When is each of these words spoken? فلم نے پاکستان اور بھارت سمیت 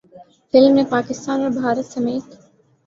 فلم 0.53 0.73
نے 0.75 0.83
پاکستان 0.89 1.41
اور 1.41 1.51
بھارت 1.51 1.85
سمیت 1.85 2.25